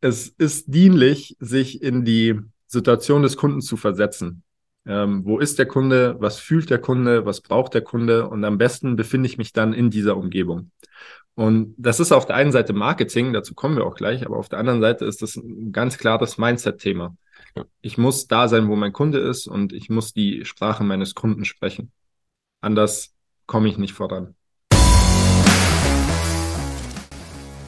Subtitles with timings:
[0.00, 4.42] es ist dienlich, sich in die Situation des Kunden zu versetzen.
[4.86, 6.16] Ähm, wo ist der Kunde?
[6.20, 7.26] Was fühlt der Kunde?
[7.26, 8.28] Was braucht der Kunde?
[8.28, 10.70] Und am besten befinde ich mich dann in dieser Umgebung.
[11.34, 14.48] Und das ist auf der einen Seite Marketing, dazu kommen wir auch gleich, aber auf
[14.48, 17.16] der anderen Seite ist das ein ganz klares Mindset-Thema.
[17.80, 21.44] Ich muss da sein, wo mein Kunde ist und ich muss die Sprache meines Kunden
[21.44, 21.92] sprechen.
[22.60, 23.14] Anders
[23.46, 24.34] komme ich nicht voran.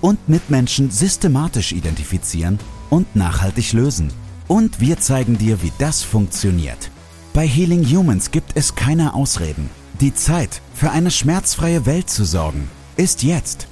[0.00, 2.58] und Mitmenschen systematisch identifizieren
[2.90, 4.12] und nachhaltig lösen.
[4.46, 6.90] Und wir zeigen dir, wie das funktioniert.
[7.34, 9.70] Bei Healing Humans gibt es keine Ausreden.
[10.00, 13.68] Die Zeit, für eine schmerzfreie Welt zu sorgen, ist jetzt.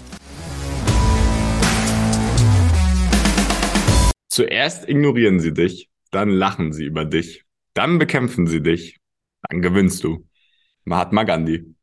[4.28, 8.98] Zuerst ignorieren sie dich, dann lachen sie über dich, dann bekämpfen sie dich,
[9.48, 10.26] dann gewinnst du.
[10.84, 11.74] Mahatma Gandhi.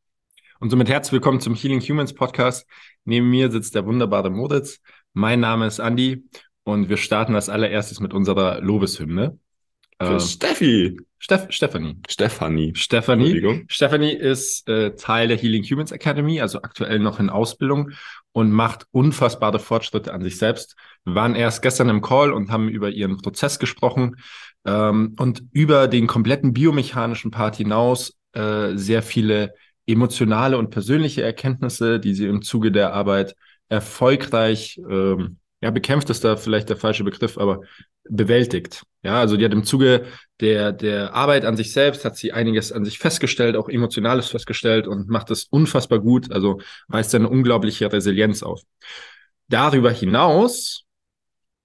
[0.60, 2.66] Und somit herzlich willkommen zum Healing Humans Podcast.
[3.04, 4.80] Neben mir sitzt der wunderbare Moritz.
[5.12, 6.24] Mein Name ist Andy
[6.64, 9.38] und wir starten als allererstes mit unserer Lobeshymne.
[10.00, 10.96] Für äh, Steffi.
[11.18, 11.96] Steff Stephanie.
[12.08, 12.72] Stephanie.
[12.74, 13.64] Stephanie.
[13.68, 17.92] Stephanie ist äh, Teil der Healing Humans Academy, also aktuell noch in Ausbildung
[18.32, 20.76] und macht unfassbare Fortschritte an sich selbst.
[21.04, 24.16] Wir waren erst gestern im Call und haben über ihren Prozess gesprochen
[24.66, 29.54] ähm, und über den kompletten biomechanischen Part hinaus äh, sehr viele
[29.86, 33.34] emotionale und persönliche Erkenntnisse, die sie im Zuge der Arbeit
[33.68, 37.62] erfolgreich, ähm, ja, bekämpft ist da vielleicht der falsche Begriff, aber
[38.08, 38.82] bewältigt.
[39.02, 40.04] Ja, also die hat im Zuge
[40.40, 44.86] der, der Arbeit an sich selbst, hat sie einiges an sich festgestellt, auch Emotionales festgestellt
[44.86, 48.60] und macht es unfassbar gut, also weist eine unglaubliche Resilienz auf.
[49.48, 50.84] Darüber hinaus,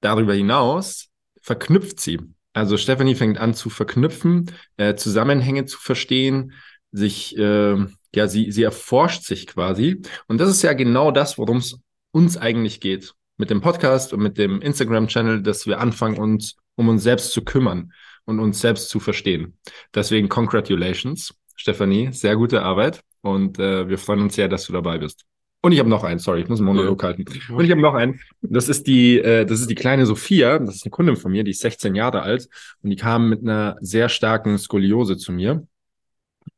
[0.02, 1.10] darüber hinaus
[1.42, 2.20] verknüpft sie.
[2.54, 6.54] Also Stephanie fängt an zu verknüpfen, äh, Zusammenhänge zu verstehen,
[6.92, 7.86] sich äh,
[8.16, 10.02] ja, sie, sie erforscht sich quasi.
[10.28, 11.80] Und das ist ja genau das, worum es
[12.12, 13.14] uns eigentlich geht.
[13.38, 17.44] Mit dem Podcast und mit dem Instagram-Channel, dass wir anfangen, uns um uns selbst zu
[17.44, 17.94] kümmern
[18.26, 19.58] und uns selbst zu verstehen.
[19.94, 24.98] Deswegen congratulations, Stefanie, sehr gute Arbeit und äh, wir freuen uns sehr, dass du dabei
[24.98, 25.26] bist.
[25.62, 27.26] Und ich habe noch einen, sorry, ich muss einen Monolog halten.
[27.50, 28.22] Und ich habe noch einen.
[28.42, 30.58] Das ist die, äh, das ist die kleine Sophia.
[30.58, 32.48] Das ist eine Kundin von mir, die ist 16 Jahre alt
[32.82, 35.68] und die kam mit einer sehr starken Skoliose zu mir.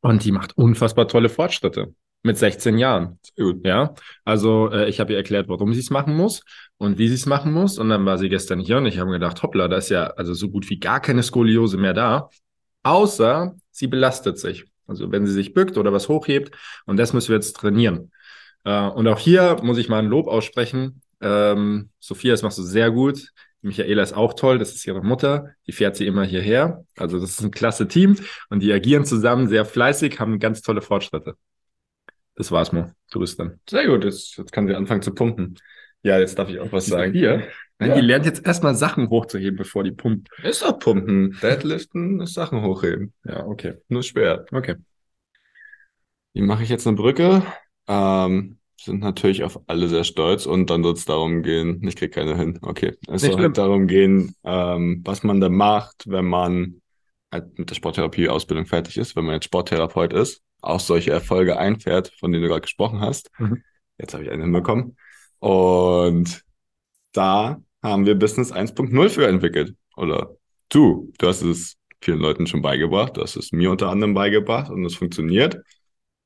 [0.00, 3.18] Und die macht unfassbar tolle Fortschritte mit 16 Jahren.
[3.64, 3.94] Ja,
[4.24, 6.42] also äh, ich habe ihr erklärt, warum sie es machen muss
[6.78, 7.78] und wie sie es machen muss.
[7.78, 10.04] Und dann war sie gestern hier und ich habe mir gedacht, hoppla, da ist ja
[10.04, 12.28] also so gut wie gar keine Skoliose mehr da,
[12.84, 14.64] außer sie belastet sich.
[14.86, 16.54] Also wenn sie sich bückt oder was hochhebt.
[16.86, 18.12] Und das müssen wir jetzt trainieren.
[18.64, 21.02] Äh, und auch hier muss ich mal ein Lob aussprechen.
[21.20, 23.32] Ähm, Sophia, das machst du sehr gut.
[23.62, 26.84] Michaela ist auch toll, das ist ihre Mutter, die fährt sie immer hierher.
[26.96, 28.16] Also das ist ein klasse Team
[28.50, 31.36] und die agieren zusammen sehr fleißig, haben ganz tolle Fortschritte.
[32.34, 32.94] Das war's mal.
[33.10, 33.60] Du bist dann.
[33.68, 35.56] Sehr gut, jetzt, jetzt kann sie anfangen zu pumpen.
[36.02, 37.12] Ja, jetzt darf ich auch was sagen.
[37.12, 37.46] Hier.
[37.80, 37.94] Ja.
[37.94, 40.28] die lernt jetzt erstmal Sachen hochzuheben, bevor die pumpt.
[40.42, 41.36] Ist doch pumpen.
[41.42, 43.12] Deadliften ist Sachen hochheben.
[43.24, 43.74] Ja, okay.
[43.88, 44.44] Nur schwer.
[44.50, 44.76] Okay.
[46.32, 47.42] Wie mache ich jetzt eine Brücke?
[47.86, 52.10] Ähm, sind natürlich auf alle sehr stolz und dann wird es darum gehen, ich kriege
[52.10, 52.94] keine hin, okay.
[53.08, 56.80] Es soll halt darum gehen, ähm, was man da macht, wenn man
[57.30, 62.12] halt mit der Sporttherapie-Ausbildung fertig ist, wenn man jetzt Sporttherapeut ist, auch solche Erfolge einfährt,
[62.18, 63.30] von denen du gerade gesprochen hast.
[63.38, 63.62] Mhm.
[63.98, 64.96] Jetzt habe ich einen hinbekommen.
[65.38, 66.42] Und
[67.12, 69.74] da haben wir Business 1.0 für entwickelt.
[69.96, 70.36] Oder
[70.68, 74.70] du, du hast es vielen Leuten schon beigebracht, du hast es mir unter anderem beigebracht
[74.70, 75.58] und es funktioniert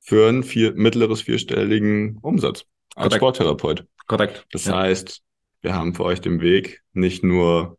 [0.07, 2.63] für einen vier, mittleres vierstelligen Umsatz
[2.95, 3.15] als Korrekt.
[3.15, 3.85] Sporttherapeut.
[4.07, 4.47] Korrekt.
[4.53, 4.77] Das ja.
[4.77, 5.21] heißt,
[5.61, 7.77] wir haben für euch den Weg, nicht nur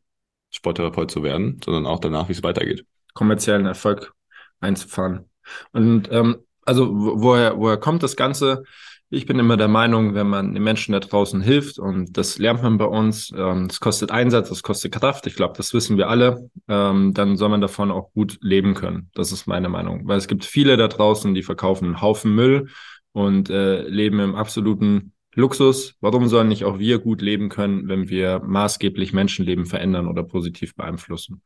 [0.50, 2.84] Sporttherapeut zu werden, sondern auch danach, wie es weitergeht.
[3.14, 4.12] Kommerziellen Erfolg
[4.60, 5.30] einzufahren.
[5.72, 6.36] Und ähm,
[6.66, 8.64] also woher, woher kommt das Ganze?
[9.10, 12.62] Ich bin immer der Meinung, wenn man den Menschen da draußen hilft, und das lernt
[12.62, 16.10] man bei uns, ähm, das kostet Einsatz, das kostet Kraft, ich glaube, das wissen wir
[16.10, 19.10] alle, ähm, dann soll man davon auch gut leben können.
[19.14, 20.06] Das ist meine Meinung.
[20.06, 22.68] Weil es gibt viele da draußen, die verkaufen einen Haufen Müll
[23.12, 25.94] und äh, leben im absoluten Luxus.
[26.00, 30.74] Warum sollen nicht auch wir gut leben können, wenn wir maßgeblich Menschenleben verändern oder positiv
[30.74, 31.40] beeinflussen?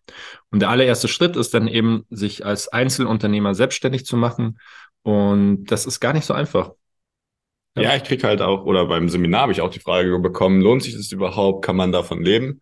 [0.50, 4.58] Und der allererste Schritt ist dann eben, sich als Einzelunternehmer selbstständig zu machen.
[5.02, 6.72] Und das ist gar nicht so einfach.
[7.76, 10.60] Ja, ja ich krieg halt auch, oder beim Seminar habe ich auch die Frage bekommen,
[10.60, 11.64] lohnt sich das überhaupt?
[11.64, 12.60] Kann man davon leben?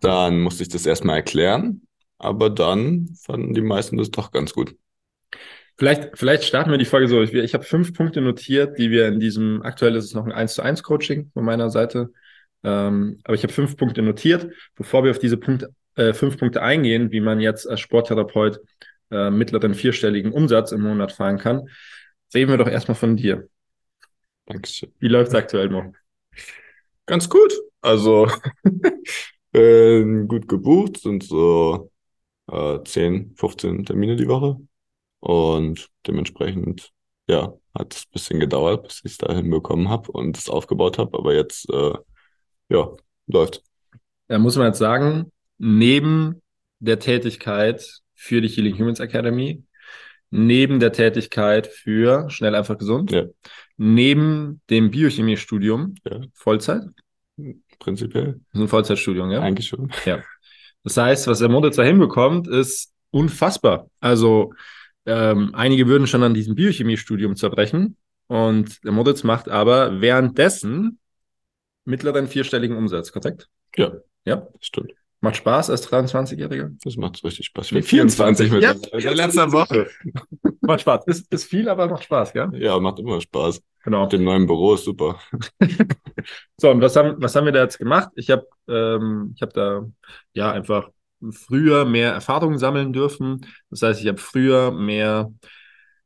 [0.00, 1.82] Dann musste ich das erstmal erklären.
[2.18, 4.76] aber dann fanden die meisten das doch ganz gut.
[5.76, 7.22] Vielleicht, vielleicht starten wir die Folge so.
[7.22, 10.32] Ich, ich habe fünf Punkte notiert, die wir in diesem, aktuell ist es noch ein
[10.32, 12.12] 1 zu 1 Coaching von meiner Seite.
[12.62, 14.48] Ähm, aber ich habe fünf Punkte notiert.
[14.76, 18.60] Bevor wir auf diese Punkte, äh, fünf Punkte eingehen, wie man jetzt als Sporttherapeut
[19.10, 21.68] äh, mittleren vierstelligen Umsatz im Monat fahren kann,
[22.34, 23.48] reden wir doch erstmal von dir.
[24.46, 24.92] Dankeschön.
[24.98, 25.92] Wie läuft es aktuell noch?
[27.06, 27.52] Ganz gut.
[27.80, 28.28] Also
[29.52, 31.90] äh, gut gebucht, sind so
[32.50, 34.56] äh, 10, 15 Termine die Woche.
[35.20, 36.90] Und dementsprechend,
[37.28, 40.98] ja, hat es ein bisschen gedauert, bis ich es da hinbekommen habe und es aufgebaut
[40.98, 41.16] habe.
[41.18, 41.94] Aber jetzt, äh,
[42.68, 42.90] ja,
[43.26, 43.62] läuft.
[44.28, 46.42] Da muss man jetzt sagen, neben
[46.80, 49.62] der Tätigkeit für die Healing Humans Academy,
[50.32, 53.26] neben der Tätigkeit für Schnell einfach gesund, ja.
[53.76, 56.20] neben dem Biochemiestudium, ja.
[56.32, 56.82] Vollzeit?
[57.78, 58.40] Prinzipiell.
[58.52, 59.40] Das ist ein Vollzeitstudium, ja?
[59.40, 59.92] Eigentlich schon.
[60.04, 60.22] Ja.
[60.84, 63.88] Das heißt, was der Moritz da hinbekommt, ist unfassbar.
[64.00, 64.52] Also
[65.06, 67.96] ähm, einige würden schon an diesem Biochemiestudium zerbrechen.
[68.26, 70.98] Und der Moritz macht aber währenddessen
[71.84, 73.48] mittleren vierstelligen Umsatz, korrekt?
[73.76, 73.92] Ja.
[74.24, 74.92] Ja, stimmt.
[75.24, 76.72] Macht Spaß als 23-Jähriger?
[76.82, 77.66] Das macht richtig Spaß.
[77.66, 79.88] Ich bin 24 mit ja, in letzter Woche.
[80.60, 81.06] macht Spaß.
[81.06, 82.50] Ist, ist viel, aber macht Spaß, ja?
[82.52, 83.62] Ja, macht immer Spaß.
[83.84, 84.02] Genau.
[84.02, 85.20] Mit dem neuen Büro ist super.
[86.56, 88.08] so, und was haben, was haben wir da jetzt gemacht?
[88.16, 89.86] Ich habe ähm, ich hab da
[90.34, 90.90] ja einfach
[91.30, 93.46] früher mehr Erfahrungen sammeln dürfen.
[93.70, 95.32] Das heißt, ich habe früher mehr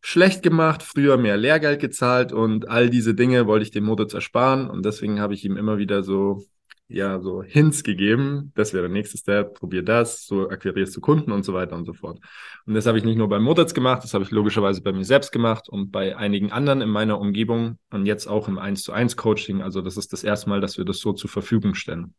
[0.02, 4.68] schlecht gemacht, früher mehr Lehrgeld gezahlt und all diese Dinge wollte ich dem Moritz ersparen
[4.68, 6.44] und deswegen habe ich ihm immer wieder so
[6.88, 11.32] ja so Hints gegeben, das wäre der nächste Step, probier das, so akquirierst du Kunden
[11.32, 12.20] und so weiter und so fort.
[12.64, 15.04] Und das habe ich nicht nur bei Moritz gemacht, das habe ich logischerweise bei mir
[15.04, 18.92] selbst gemacht und bei einigen anderen in meiner Umgebung und jetzt auch im 1 zu
[18.92, 19.62] 1 Coaching.
[19.62, 22.14] Also das ist das erste Mal, dass wir das so zur Verfügung stellen.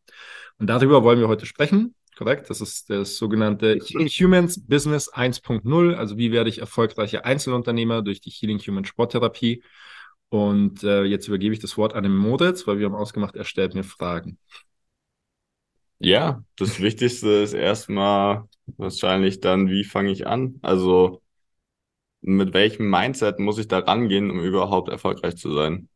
[0.58, 2.50] Und darüber wollen wir heute sprechen korrekt?
[2.50, 5.94] Das ist das sogenannte Humans Business 1.0.
[5.94, 9.62] Also wie werde ich erfolgreicher Einzelunternehmer durch die Healing Human Sporttherapie?
[10.30, 13.44] Und äh, jetzt übergebe ich das Wort an den Moritz, weil wir haben ausgemacht, er
[13.44, 14.38] stellt mir Fragen.
[16.00, 18.44] Ja, das Wichtigste ist erstmal
[18.76, 20.58] wahrscheinlich dann, wie fange ich an?
[20.62, 21.22] Also
[22.20, 25.88] mit welchem Mindset muss ich da rangehen, um überhaupt erfolgreich zu sein?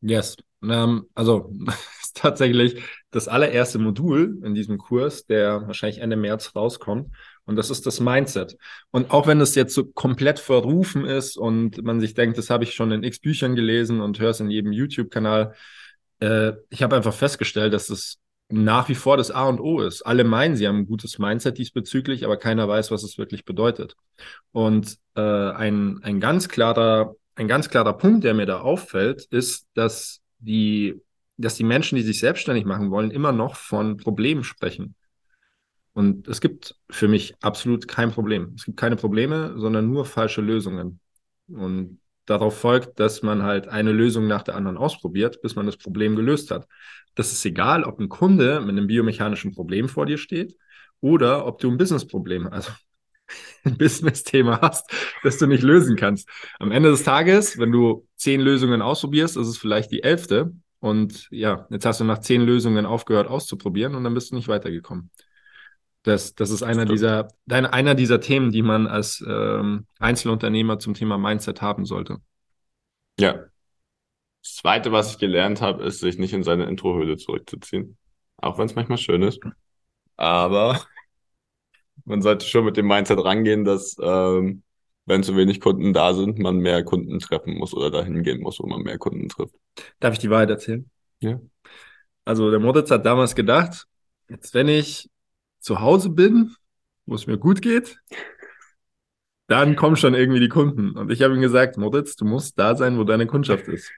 [0.00, 0.36] Yes.
[0.62, 1.52] Ähm, also
[2.18, 7.08] tatsächlich das allererste Modul in diesem Kurs, der wahrscheinlich Ende März rauskommt.
[7.44, 8.58] Und das ist das Mindset.
[8.90, 12.64] Und auch wenn es jetzt so komplett verrufen ist und man sich denkt, das habe
[12.64, 15.54] ich schon in x Büchern gelesen und höre es in jedem YouTube-Kanal,
[16.20, 18.18] äh, ich habe einfach festgestellt, dass es
[18.50, 20.02] nach wie vor das A und O ist.
[20.02, 23.94] Alle meinen, sie haben ein gutes Mindset diesbezüglich, aber keiner weiß, was es wirklich bedeutet.
[24.52, 29.68] Und äh, ein, ein ganz klarer, ein ganz klarer Punkt, der mir da auffällt, ist,
[29.74, 31.00] dass die
[31.38, 34.94] dass die Menschen, die sich selbstständig machen wollen, immer noch von Problemen sprechen.
[35.92, 38.52] Und es gibt für mich absolut kein Problem.
[38.56, 41.00] Es gibt keine Probleme, sondern nur falsche Lösungen.
[41.48, 45.76] Und darauf folgt, dass man halt eine Lösung nach der anderen ausprobiert, bis man das
[45.76, 46.68] Problem gelöst hat.
[47.14, 50.56] Das ist egal, ob ein Kunde mit einem biomechanischen Problem vor dir steht
[51.00, 52.70] oder ob du ein Businessproblem, also
[53.64, 54.90] ein Business-Thema hast,
[55.22, 56.28] das du nicht lösen kannst.
[56.58, 61.28] Am Ende des Tages, wenn du zehn Lösungen ausprobierst, ist es vielleicht die elfte und
[61.30, 65.10] ja, jetzt hast du nach zehn Lösungen aufgehört auszuprobieren und dann bist du nicht weitergekommen.
[66.02, 71.18] Das, das ist einer dieser, einer dieser Themen, die man als ähm, Einzelunternehmer zum Thema
[71.18, 72.18] Mindset haben sollte.
[73.18, 73.44] Ja.
[74.42, 77.98] Das Zweite, was ich gelernt habe, ist, sich nicht in seine Introhöhle zurückzuziehen.
[78.36, 79.40] Auch wenn es manchmal schön ist.
[80.16, 80.80] Aber
[82.04, 84.62] man sollte schon mit dem Mindset rangehen, dass ähm,
[85.08, 88.60] wenn zu wenig Kunden da sind, man mehr Kunden treffen muss oder dahin gehen muss,
[88.60, 89.54] wo man mehr Kunden trifft.
[90.00, 90.88] Darf ich die Wahrheit erzählen?
[91.20, 91.40] Ja.
[92.24, 93.86] Also der Moritz hat damals gedacht,
[94.28, 95.10] jetzt wenn ich
[95.60, 96.54] zu Hause bin,
[97.06, 97.98] wo es mir gut geht,
[99.46, 100.90] dann kommen schon irgendwie die Kunden.
[100.90, 103.90] Und ich habe ihm gesagt, Moritz, du musst da sein, wo deine Kundschaft ist.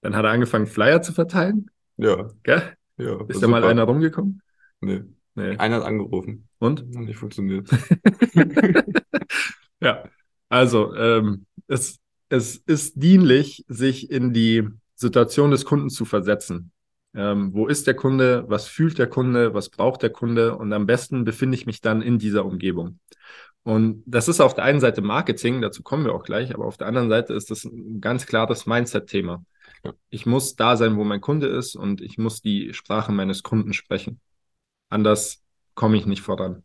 [0.00, 1.68] Dann hat er angefangen, Flyer zu verteilen.
[1.96, 2.30] Ja.
[2.44, 2.62] Gell?
[2.96, 3.24] Ja.
[3.26, 4.40] Ist da mal einer rumgekommen?
[4.80, 5.02] Nee.
[5.34, 5.56] nee.
[5.56, 6.48] Einer hat angerufen.
[6.60, 6.82] Und?
[6.82, 7.68] Hat nicht funktioniert.
[9.80, 10.04] ja.
[10.48, 16.72] Also, ähm, es, es ist dienlich, sich in die Situation des Kunden zu versetzen.
[17.14, 18.44] Ähm, wo ist der Kunde?
[18.48, 19.54] Was fühlt der Kunde?
[19.54, 20.56] Was braucht der Kunde?
[20.56, 22.98] Und am besten befinde ich mich dann in dieser Umgebung.
[23.62, 26.78] Und das ist auf der einen Seite Marketing, dazu kommen wir auch gleich, aber auf
[26.78, 29.44] der anderen Seite ist das ein ganz klares Mindset-Thema.
[30.08, 33.74] Ich muss da sein, wo mein Kunde ist und ich muss die Sprache meines Kunden
[33.74, 34.20] sprechen.
[34.88, 35.42] Anders
[35.74, 36.64] komme ich nicht voran.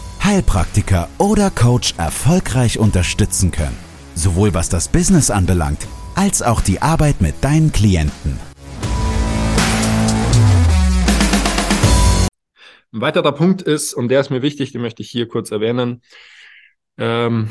[0.23, 3.77] Heilpraktiker oder Coach erfolgreich unterstützen können.
[4.13, 8.39] Sowohl was das Business anbelangt, als auch die Arbeit mit deinen Klienten.
[12.93, 16.03] Ein weiterer Punkt ist, und der ist mir wichtig, den möchte ich hier kurz erwähnen.
[16.97, 17.49] Ähm,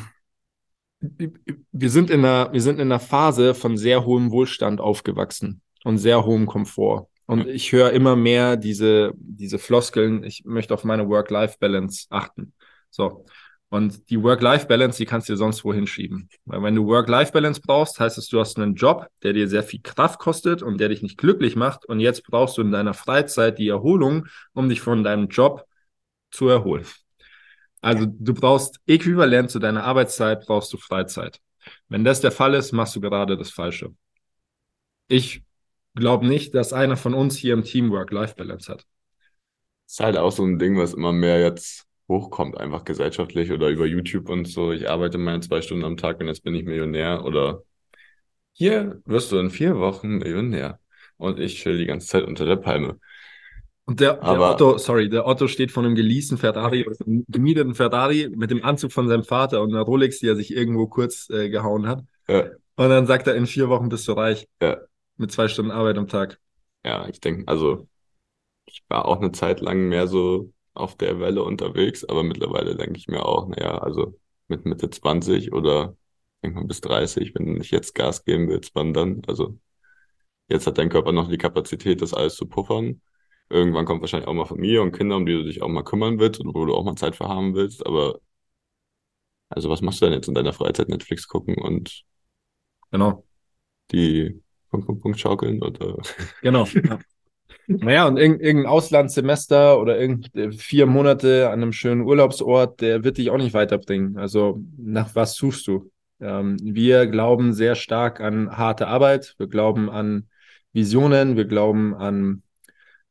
[1.01, 5.99] wir, sind in einer, wir sind in einer Phase von sehr hohem Wohlstand aufgewachsen und
[5.99, 7.09] sehr hohem Komfort.
[7.27, 12.53] Und ich höre immer mehr diese, diese Floskeln, ich möchte auf meine Work-Life-Balance achten.
[12.91, 13.25] So.
[13.71, 16.29] Und die Work-Life-Balance, die kannst du dir sonst wohin schieben.
[16.45, 19.81] Weil wenn du Work-Life-Balance brauchst, heißt es, du hast einen Job, der dir sehr viel
[19.81, 21.87] Kraft kostet und der dich nicht glücklich macht.
[21.87, 25.65] Und jetzt brauchst du in deiner Freizeit die Erholung, um dich von deinem Job
[26.33, 26.85] zu erholen.
[27.81, 31.41] Also du brauchst äquivalent zu deiner Arbeitszeit, brauchst du Freizeit.
[31.89, 33.95] Wenn das der Fall ist, machst du gerade das Falsche.
[35.07, 35.43] Ich
[35.95, 38.87] glaube nicht, dass einer von uns hier im Team Work-Life-Balance hat.
[39.87, 43.69] Das ist halt auch so ein Ding, was immer mehr jetzt hochkommt, einfach gesellschaftlich oder
[43.71, 44.73] über YouTube und so.
[44.73, 47.63] Ich arbeite meine zwei Stunden am Tag und jetzt bin ich Millionär oder
[48.53, 50.81] hier wirst du in vier Wochen Millionär.
[51.17, 52.99] Und ich chill die ganze Zeit unter der Palme.
[53.85, 58.31] Und der, der Otto, sorry, der Otto steht von einem geleasten Ferrari, einem gemieteten Ferrari
[58.35, 61.49] mit dem Anzug von seinem Vater und einer Rolex, die er sich irgendwo kurz äh,
[61.49, 62.05] gehauen hat.
[62.29, 62.51] Ja.
[62.77, 64.47] Und dann sagt er, in vier Wochen bist du reich.
[64.63, 64.79] Ja.
[65.17, 66.39] Mit zwei Stunden Arbeit am Tag.
[66.85, 67.89] Ja, ich denke, also
[68.67, 72.99] ich war auch eine Zeit lang mehr so auf der Welle unterwegs, aber mittlerweile denke
[72.99, 74.15] ich mir auch, naja, also
[74.49, 75.97] mit Mitte 20 oder
[76.43, 79.23] irgendwann bis 30, wenn du nicht jetzt Gas geben willst, wann dann?
[79.27, 79.59] Also
[80.49, 83.03] jetzt hat dein Körper noch die Kapazität, das alles zu puffern.
[83.51, 86.19] Irgendwann kommt wahrscheinlich auch mal Familie und Kinder, um die du dich auch mal kümmern
[86.21, 88.21] willst und wo du auch mal Zeit für haben willst, aber
[89.49, 90.89] also was machst du denn jetzt in deiner Freizeit?
[90.89, 92.05] Netflix gucken und
[92.91, 93.25] genau
[93.93, 95.97] die Punkt, Punkt, Punkt schaukeln oder?
[96.43, 96.65] Genau.
[96.85, 96.99] Ja.
[97.79, 103.05] Naja, und irg irgendein Auslandssemester oder irgend äh, vier Monate an einem schönen Urlaubsort, der
[103.05, 104.19] wird dich auch nicht weiterbringen.
[104.19, 105.91] Also nach was suchst du?
[106.21, 110.27] Ähm, wir glauben sehr stark an harte Arbeit, wir glauben an
[110.73, 112.43] Visionen, wir glauben an,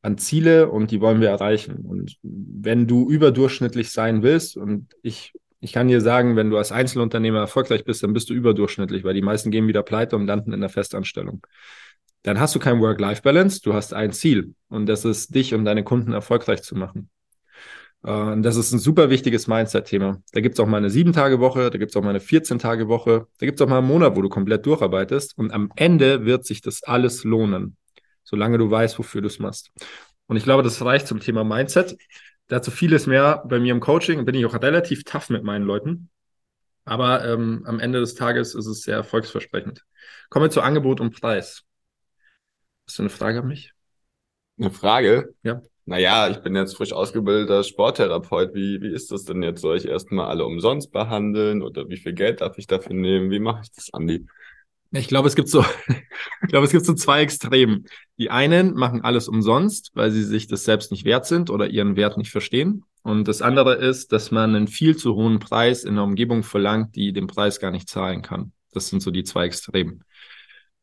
[0.02, 1.86] an Ziele und die wollen wir erreichen.
[1.86, 6.74] Und wenn du überdurchschnittlich sein willst, und ich, ich kann dir sagen, wenn du als
[6.74, 10.52] Einzelunternehmer erfolgreich bist, dann bist du überdurchschnittlich, weil die meisten gehen wieder pleite und landen
[10.52, 11.46] in der Festanstellung
[12.24, 15.84] dann hast du kein Work-Life-Balance, du hast ein Ziel und das ist, dich und deine
[15.84, 17.10] Kunden erfolgreich zu machen.
[18.04, 20.22] Äh, und das ist ein super wichtiges Mindset-Thema.
[20.32, 23.46] Da gibt es auch mal eine sieben-Tage-Woche, da gibt es auch mal eine 14-Tage-Woche, da
[23.46, 26.62] gibt es auch mal einen Monat, wo du komplett durcharbeitest und am Ende wird sich
[26.62, 27.78] das alles lohnen,
[28.24, 29.72] solange du weißt, wofür du es machst.
[30.28, 31.98] Und ich glaube, das reicht zum Thema Mindset.
[32.48, 36.10] Dazu vieles mehr bei mir im Coaching bin ich auch relativ tough mit meinen Leuten.
[36.86, 39.86] Aber ähm, am Ende des Tages ist es sehr erfolgsversprechend.
[40.30, 41.64] Kommen wir zu Angebot und Preis.
[42.90, 43.72] Hast du eine Frage an mich?
[44.58, 45.36] Eine Frage?
[45.44, 45.62] Ja.
[45.86, 48.56] Naja, ich bin jetzt frisch ausgebildeter Sporttherapeut.
[48.56, 49.62] Wie, wie ist das denn jetzt?
[49.62, 53.30] Soll ich erstmal alle umsonst behandeln oder wie viel Geld darf ich dafür nehmen?
[53.30, 54.26] Wie mache ich das, Andi?
[54.90, 57.86] Ich glaube, es gibt so, ich glaube, es gibt so zwei Extremen.
[58.18, 61.96] Die einen machen alles umsonst, weil sie sich das selbst nicht wert sind oder ihren
[61.96, 62.86] Wert nicht verstehen.
[63.04, 66.96] Und das andere ist, dass man einen viel zu hohen Preis in der Umgebung verlangt,
[66.96, 68.52] die den Preis gar nicht zahlen kann.
[68.74, 70.04] Das sind so die zwei Extremen.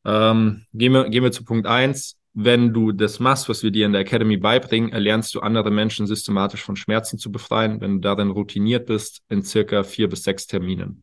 [0.06, 2.16] Ähm, gehen, wir, gehen wir zu Punkt eins.
[2.32, 6.06] Wenn du das machst, was wir dir in der Academy beibringen, erlernst du andere Menschen
[6.06, 10.46] systematisch von Schmerzen zu befreien, wenn du darin routiniert bist, in circa vier bis sechs
[10.46, 11.02] Terminen.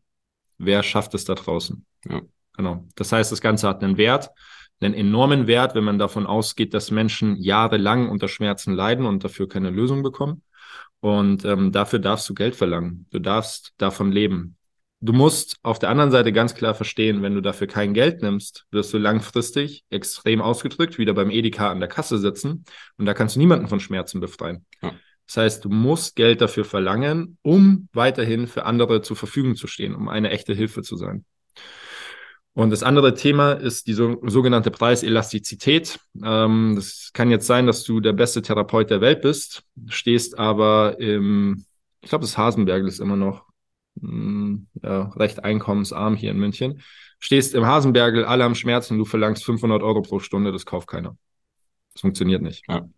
[0.58, 1.84] Wer schafft es da draußen?
[2.08, 2.22] Ja.
[2.56, 2.86] Genau.
[2.94, 4.30] Das heißt, das Ganze hat einen Wert,
[4.80, 9.48] einen enormen Wert, wenn man davon ausgeht, dass Menschen jahrelang unter Schmerzen leiden und dafür
[9.48, 10.42] keine Lösung bekommen.
[11.00, 13.06] Und ähm, dafür darfst du Geld verlangen.
[13.10, 14.56] Du darfst davon leben.
[15.04, 18.64] Du musst auf der anderen Seite ganz klar verstehen, wenn du dafür kein Geld nimmst,
[18.70, 22.64] wirst du langfristig extrem ausgedrückt wieder beim Edeka an der Kasse sitzen
[22.96, 24.64] und da kannst du niemanden von Schmerzen befreien.
[24.80, 24.94] Ja.
[25.26, 29.94] Das heißt, du musst Geld dafür verlangen, um weiterhin für andere zur Verfügung zu stehen,
[29.94, 31.26] um eine echte Hilfe zu sein.
[32.54, 35.98] Und das andere Thema ist die so, sogenannte Preiselastizität.
[36.24, 40.98] Ähm, das kann jetzt sein, dass du der beste Therapeut der Welt bist, stehst aber
[40.98, 41.66] im,
[42.00, 43.44] ich glaube, das Hasenberg ist immer noch
[44.00, 46.82] hm, ja, recht einkommensarm hier in München.
[47.18, 51.16] Stehst im Hasenbergel, alle am Schmerzen, du verlangst 500 Euro pro Stunde, das kauft keiner.
[51.92, 52.64] Das funktioniert nicht.
[52.68, 52.88] Ja.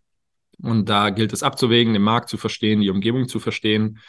[0.61, 3.99] Und da gilt es abzuwägen, den Markt zu verstehen, die Umgebung zu verstehen.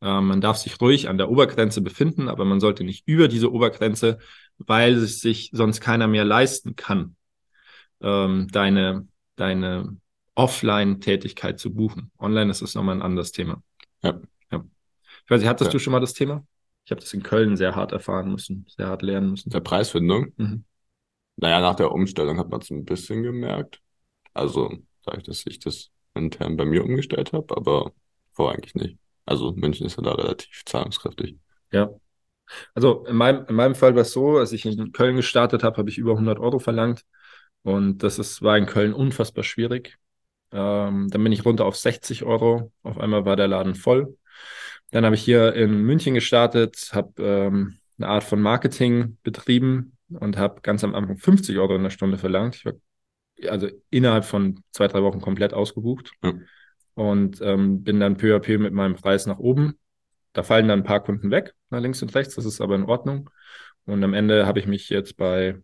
[0.00, 3.52] Äh, man darf sich ruhig an der Obergrenze befinden, aber man sollte nicht über diese
[3.52, 4.18] Obergrenze,
[4.56, 7.16] weil es sich sonst keiner mehr leisten kann,
[8.00, 9.06] ähm, deine
[9.38, 9.96] deine
[10.34, 12.10] Offline-Tätigkeit zu buchen.
[12.18, 13.62] Online ist es nochmal ein anderes Thema.
[14.02, 14.20] Ja.
[15.28, 15.72] Ich weiß nicht, hattest ja.
[15.72, 16.42] du schon mal das Thema?
[16.86, 19.50] Ich habe das in Köln sehr hart erfahren müssen, sehr hart lernen müssen.
[19.50, 20.32] Der Preisfindung?
[20.38, 20.64] Mhm.
[21.36, 23.82] Naja, nach der Umstellung hat man es ein bisschen gemerkt.
[24.32, 24.72] Also,
[25.04, 27.92] sage ich, dass ich das intern bei mir umgestellt habe, aber
[28.32, 28.96] vorher eigentlich nicht.
[29.26, 31.36] Also München ist ja da relativ zahlungskräftig.
[31.72, 31.90] Ja.
[32.74, 35.76] Also in meinem, in meinem Fall war es so, als ich in Köln gestartet habe,
[35.76, 37.04] habe ich über 100 Euro verlangt.
[37.60, 39.98] Und das ist, war in Köln unfassbar schwierig.
[40.52, 42.72] Ähm, dann bin ich runter auf 60 Euro.
[42.82, 44.16] Auf einmal war der Laden voll.
[44.90, 50.36] Dann habe ich hier in München gestartet, habe ähm, eine Art von Marketing betrieben und
[50.36, 52.56] habe ganz am Anfang 50 Euro in der Stunde verlangt.
[52.56, 52.72] Ich war
[53.48, 56.32] also innerhalb von zwei, drei Wochen komplett ausgebucht ja.
[56.94, 59.78] und ähm, bin dann peu à peu mit meinem Preis nach oben.
[60.32, 62.84] Da fallen dann ein paar Kunden weg, nach links und rechts, das ist aber in
[62.84, 63.30] Ordnung.
[63.84, 65.60] Und am Ende habe ich mich jetzt bei,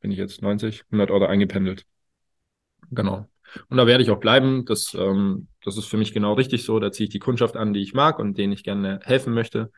[0.00, 1.84] bin ich jetzt 90, 100 Euro eingependelt.
[2.90, 3.26] Genau.
[3.68, 4.64] Und da werde ich auch bleiben.
[4.64, 6.78] Das, ähm, das ist für mich genau richtig so.
[6.78, 9.70] Da ziehe ich die Kundschaft an, die ich mag und denen ich gerne helfen möchte.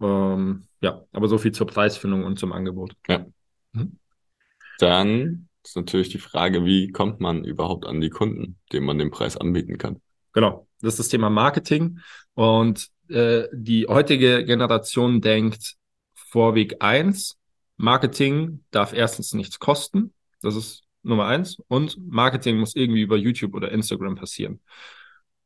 [0.00, 2.92] Ähm, ja, aber so viel zur Preisfindung und zum Angebot.
[3.08, 3.24] Ja.
[3.72, 3.98] Mhm.
[4.78, 9.10] Dann ist natürlich die Frage, wie kommt man überhaupt an die Kunden, denen man den
[9.10, 10.00] Preis anbieten kann?
[10.32, 12.00] Genau, das ist das Thema Marketing.
[12.34, 15.76] Und äh, die heutige Generation denkt
[16.14, 17.38] Vorweg eins:
[17.76, 20.12] Marketing darf erstens nichts kosten.
[20.42, 21.62] Das ist Nummer eins.
[21.68, 24.60] Und Marketing muss irgendwie über YouTube oder Instagram passieren.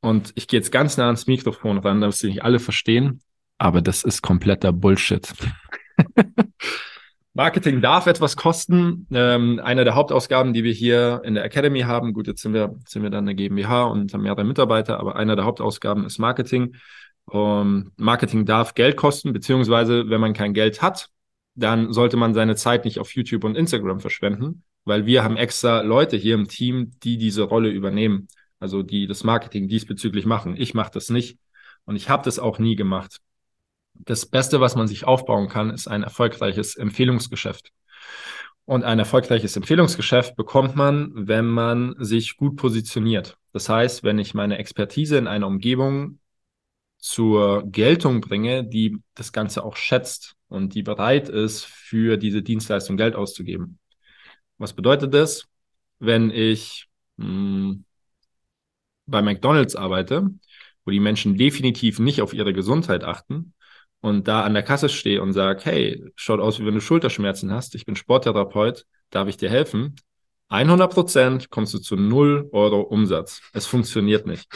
[0.01, 3.21] Und ich gehe jetzt ganz nah ans Mikrofon ran, damit Sie nicht alle verstehen.
[3.59, 5.29] Aber das ist kompletter Bullshit.
[7.35, 9.07] Marketing darf etwas kosten.
[9.13, 12.77] Ähm, eine der Hauptausgaben, die wir hier in der Academy haben, gut, jetzt sind wir,
[12.87, 16.75] sind wir dann eine GmbH und haben mehrere Mitarbeiter, aber eine der Hauptausgaben ist Marketing.
[17.33, 21.11] Ähm, Marketing darf Geld kosten, beziehungsweise wenn man kein Geld hat,
[21.55, 25.83] dann sollte man seine Zeit nicht auf YouTube und Instagram verschwenden, weil wir haben extra
[25.83, 28.29] Leute hier im Team, die diese Rolle übernehmen,
[28.59, 30.57] also die das Marketing diesbezüglich machen.
[30.57, 31.39] Ich mache das nicht
[31.85, 33.21] und ich habe das auch nie gemacht.
[33.95, 37.73] Das Beste, was man sich aufbauen kann, ist ein erfolgreiches Empfehlungsgeschäft.
[38.65, 43.39] Und ein erfolgreiches Empfehlungsgeschäft bekommt man, wenn man sich gut positioniert.
[43.53, 46.19] Das heißt, wenn ich meine Expertise in einer Umgebung
[46.99, 52.97] zur Geltung bringe, die das Ganze auch schätzt und die bereit ist, für diese Dienstleistung
[52.97, 53.79] Geld auszugeben.
[54.59, 55.47] Was bedeutet das?
[55.99, 57.85] Wenn ich mh, hm,
[59.09, 60.31] bei McDonald's arbeite,
[60.85, 63.55] wo die Menschen definitiv nicht auf ihre Gesundheit achten
[64.01, 67.53] und da an der Kasse stehe und sage, hey, schaut aus, wie wenn du Schulterschmerzen
[67.53, 69.97] hast, ich bin Sporttherapeut, darf ich dir helfen?
[70.51, 73.43] 100 Prozent kommst du zu 0 Euro Umsatz.
[73.53, 74.49] Es funktioniert nicht.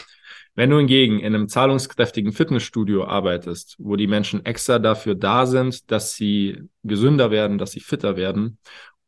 [0.55, 5.91] Wenn du hingegen in einem zahlungskräftigen Fitnessstudio arbeitest, wo die Menschen extra dafür da sind,
[5.91, 8.59] dass sie gesünder werden, dass sie fitter werden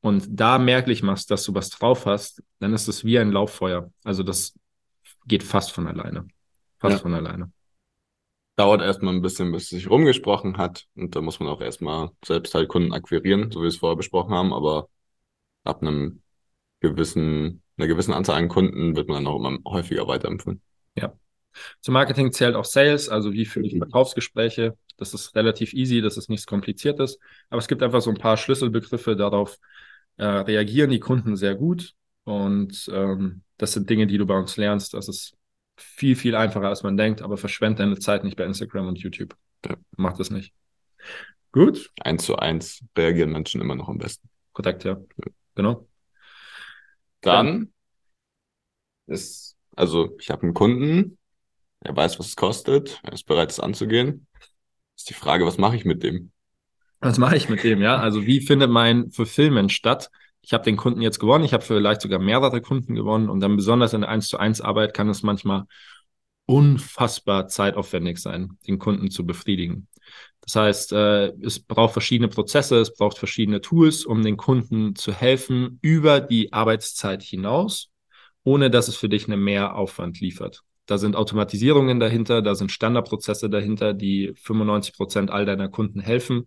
[0.01, 3.91] und da merklich machst, dass du was drauf hast, dann ist es wie ein Lauffeuer.
[4.03, 4.53] Also das
[5.25, 6.27] geht fast von alleine.
[6.79, 7.01] Fast ja.
[7.01, 7.51] von alleine.
[8.55, 10.85] Dauert erstmal ein bisschen, bis es sich rumgesprochen hat.
[10.95, 13.97] Und da muss man auch erstmal selbst halt Kunden akquirieren, so wie wir es vorher
[13.97, 14.53] besprochen haben.
[14.53, 14.87] Aber
[15.63, 16.21] ab einem
[16.79, 20.61] gewissen, einer gewissen Anzahl an Kunden wird man dann auch immer häufiger weiterempfehlen.
[20.95, 21.13] Ja,
[21.81, 23.79] zum Marketing zählt auch Sales, also wie führe ich mhm.
[23.79, 24.77] Verkaufsgespräche.
[24.97, 27.19] Das ist relativ easy, das ist nichts Kompliziertes.
[27.49, 29.57] Aber es gibt einfach so ein paar Schlüsselbegriffe, darauf
[30.17, 31.93] äh, reagieren die Kunden sehr gut.
[32.25, 34.93] Und ähm, das sind Dinge, die du bei uns lernst.
[34.93, 35.37] Das ist
[35.77, 39.35] viel, viel einfacher, als man denkt, aber verschwende deine Zeit nicht bei Instagram und YouTube.
[39.65, 39.75] Ja.
[39.95, 40.53] Mach das nicht.
[41.51, 41.91] Gut.
[42.01, 44.29] Eins zu eins reagieren Menschen immer noch am besten.
[44.53, 44.93] Korrekt, ja.
[44.93, 45.31] ja.
[45.55, 45.87] Genau.
[47.21, 47.71] Dann
[49.07, 51.17] ist, also ich habe einen Kunden,
[51.79, 54.27] er weiß, was es kostet, er ist bereit, es anzugehen.
[54.97, 56.31] Ist die Frage, was mache ich mit dem?
[56.99, 57.97] Was mache ich mit dem, ja?
[57.97, 60.09] Also wie findet mein Fulfillment statt?
[60.45, 63.55] Ich habe den Kunden jetzt gewonnen, ich habe vielleicht sogar mehrere Kunden gewonnen und dann
[63.55, 65.63] besonders in der 1 zu 1 Arbeit kann es manchmal
[66.45, 69.87] unfassbar zeitaufwendig sein, den Kunden zu befriedigen.
[70.41, 75.11] Das heißt, äh, es braucht verschiedene Prozesse, es braucht verschiedene Tools, um den Kunden zu
[75.11, 77.89] helfen über die Arbeitszeit hinaus,
[78.43, 80.61] ohne dass es für dich einen Mehraufwand liefert.
[80.85, 86.45] Da sind Automatisierungen dahinter, da sind Standardprozesse dahinter, die 95 Prozent all deiner Kunden helfen.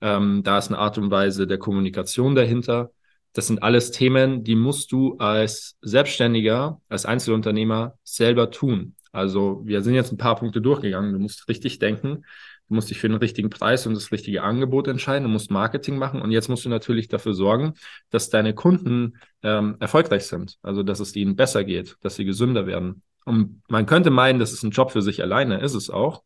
[0.00, 2.90] Ähm, da ist eine Art und Weise der Kommunikation dahinter.
[3.32, 8.94] Das sind alles Themen, die musst du als Selbstständiger, als Einzelunternehmer selber tun.
[9.12, 11.12] Also wir sind jetzt ein paar Punkte durchgegangen.
[11.12, 12.24] Du musst richtig denken.
[12.68, 15.24] Du musst dich für den richtigen Preis und das richtige Angebot entscheiden.
[15.24, 17.74] Du musst Marketing machen und jetzt musst du natürlich dafür sorgen,
[18.10, 20.58] dass deine Kunden ähm, erfolgreich sind.
[20.62, 23.02] Also dass es ihnen besser geht, dass sie gesünder werden.
[23.24, 26.22] Und man könnte meinen, das ist ein Job für sich alleine, ist es auch.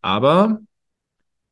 [0.00, 0.60] Aber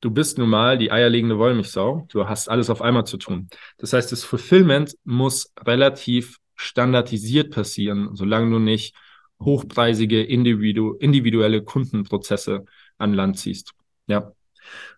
[0.00, 2.06] du bist nun mal die eierlegende Wollmilchsau.
[2.08, 3.48] Du hast alles auf einmal zu tun.
[3.78, 8.94] Das heißt, das Fulfillment muss relativ standardisiert passieren, solange du nicht
[9.40, 12.64] hochpreisige individu individuelle Kundenprozesse
[12.98, 13.72] an Land ziehst.
[14.06, 14.32] Ja.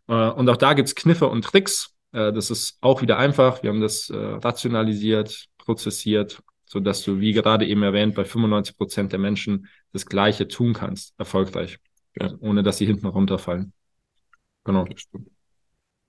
[0.08, 1.94] Äh, und auch da gibt's Kniffe und Tricks.
[2.12, 3.62] Äh, das ist auch wieder einfach.
[3.62, 8.76] Wir haben das äh, rationalisiert, prozessiert, so dass du, wie gerade eben erwähnt, bei 95
[8.76, 11.78] Prozent der Menschen das Gleiche tun kannst, erfolgreich,
[12.16, 12.32] ja.
[12.40, 13.72] ohne dass sie hinten runterfallen.
[14.64, 14.86] Genau.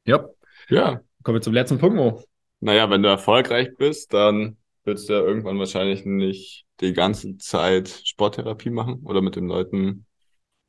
[0.05, 0.29] Ja.
[0.69, 1.01] Ja.
[1.23, 2.23] Kommen wir zum letzten Punkt, Mo.
[2.59, 7.89] Naja, wenn du erfolgreich bist, dann willst du ja irgendwann wahrscheinlich nicht die ganze Zeit
[8.03, 10.05] Sporttherapie machen oder mit den Leuten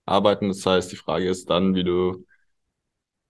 [0.07, 0.49] arbeiten.
[0.49, 2.25] Das heißt, die Frage ist dann, wie du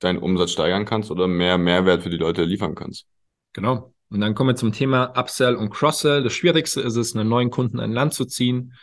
[0.01, 3.07] deinen Umsatz steigern kannst oder mehr Mehrwert für die Leute liefern kannst.
[3.53, 3.95] Genau.
[4.11, 6.23] Und dann kommen wir zum Thema Upsell und Cross-Sell.
[6.23, 8.75] Das Schwierigste ist es, einen neuen Kunden an Land zu ziehen.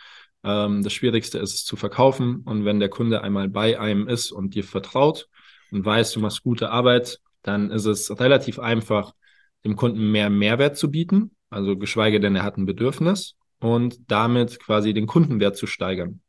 [0.42, 2.42] Ähm, das Schwierigste ist es zu verkaufen.
[2.44, 5.28] Und wenn der Kunde einmal bei einem ist und dir vertraut
[5.72, 9.12] und weiß, du machst gute Arbeit, dann ist es relativ einfach,
[9.64, 11.32] dem Kunden mehr Mehrwert zu bieten.
[11.50, 16.20] Also geschweige denn, er hat ein Bedürfnis und damit quasi den Kundenwert zu steigern.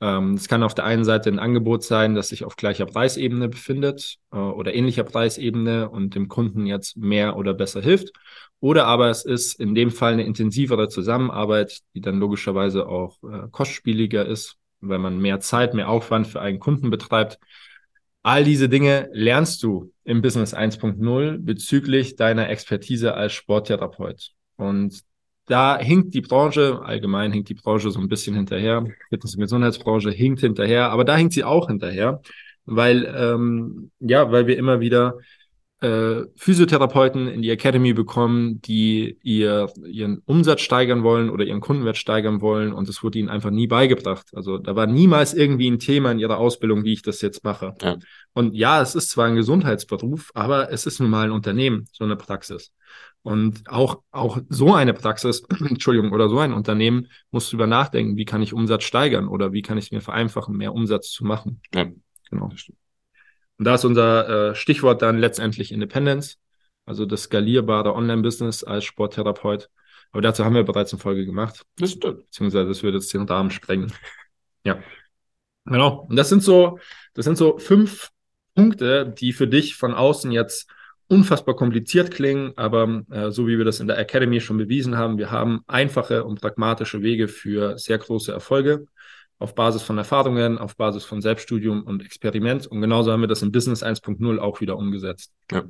[0.00, 3.48] Ähm, es kann auf der einen Seite ein Angebot sein, das sich auf gleicher Preisebene
[3.48, 8.12] befindet äh, oder ähnlicher Preisebene und dem Kunden jetzt mehr oder besser hilft.
[8.60, 13.48] Oder aber es ist in dem Fall eine intensivere Zusammenarbeit, die dann logischerweise auch äh,
[13.50, 17.38] kostspieliger ist, weil man mehr Zeit, mehr Aufwand für einen Kunden betreibt.
[18.26, 24.30] All diese Dinge lernst du im Business 1.0 bezüglich deiner Expertise als Sporttherapeut.
[24.56, 25.02] Und
[25.44, 28.86] da hinkt die Branche, allgemein hinkt die Branche so ein bisschen hinterher.
[29.10, 32.22] Fitness- und Gesundheitsbranche hinkt hinterher, aber da hinkt sie auch hinterher,
[32.64, 35.18] weil, ähm, ja, weil wir immer wieder
[35.84, 41.98] äh, Physiotherapeuten in die Academy bekommen, die ihr, ihren Umsatz steigern wollen oder ihren Kundenwert
[41.98, 44.28] steigern wollen und es wurde ihnen einfach nie beigebracht.
[44.32, 47.74] Also da war niemals irgendwie ein Thema in ihrer Ausbildung, wie ich das jetzt mache.
[47.82, 47.98] Ja.
[48.32, 52.04] Und ja, es ist zwar ein Gesundheitsberuf, aber es ist nun mal ein Unternehmen, so
[52.04, 52.72] eine Praxis.
[53.22, 58.24] Und auch, auch so eine Praxis, Entschuldigung, oder so ein Unternehmen muss drüber nachdenken, wie
[58.24, 61.60] kann ich Umsatz steigern oder wie kann ich es mir vereinfachen, mehr Umsatz zu machen.
[61.74, 61.90] Ja,
[62.30, 62.50] genau.
[63.58, 66.38] Und da ist unser äh, Stichwort dann letztendlich Independence,
[66.86, 69.70] also das skalierbare Online-Business als Sporttherapeut.
[70.12, 71.64] Aber dazu haben wir bereits eine Folge gemacht.
[71.76, 72.24] Das stimmt.
[72.26, 73.92] Beziehungsweise das würde jetzt den Rahmen sprengen.
[74.66, 74.82] Ja.
[75.66, 76.06] Genau.
[76.08, 76.78] Und das sind so,
[77.12, 78.10] das sind so fünf
[78.54, 80.70] Punkte, die für dich von außen jetzt
[81.06, 85.18] unfassbar kompliziert klingen, aber äh, so wie wir das in der Academy schon bewiesen haben,
[85.18, 88.86] wir haben einfache und pragmatische Wege für sehr große Erfolge
[89.44, 92.66] auf Basis von Erfahrungen, auf Basis von Selbststudium und Experiment.
[92.66, 95.34] Und genauso haben wir das im Business 1.0 auch wieder umgesetzt.
[95.52, 95.64] Ja.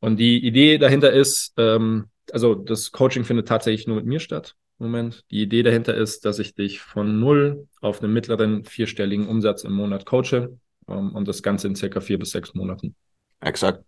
[0.00, 4.56] Und die Idee dahinter ist, ähm, also das Coaching findet tatsächlich nur mit mir statt.
[4.78, 5.24] Moment.
[5.30, 9.72] Die Idee dahinter ist, dass ich dich von null auf einen mittleren vierstelligen Umsatz im
[9.72, 12.96] Monat coache ähm, und das Ganze in circa vier bis sechs Monaten.
[13.38, 13.84] Exakt.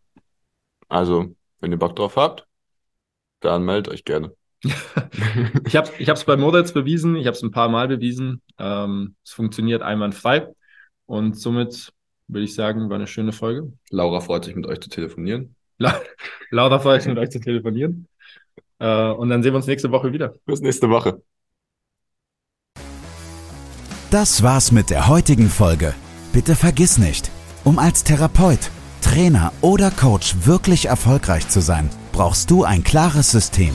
[0.88, 2.46] Also, wenn ihr Bock drauf habt,
[3.40, 4.36] dann meldet euch gerne.
[5.66, 8.40] Ich habe es ich bei Moritz bewiesen, ich habe es ein paar Mal bewiesen.
[8.58, 10.48] Ähm, es funktioniert einwandfrei.
[11.06, 11.92] Und somit
[12.28, 13.72] würde ich sagen, war eine schöne Folge.
[13.90, 15.56] Laura freut sich, mit euch zu telefonieren.
[15.78, 16.00] La
[16.50, 18.06] Laura freut sich, mit euch zu telefonieren.
[18.78, 20.34] Äh, und dann sehen wir uns nächste Woche wieder.
[20.46, 21.22] Bis nächste Woche.
[24.10, 25.94] Das war's mit der heutigen Folge.
[26.32, 27.30] Bitte vergiss nicht,
[27.64, 28.70] um als Therapeut
[29.02, 33.74] Trainer oder Coach wirklich erfolgreich zu sein, brauchst du ein klares System.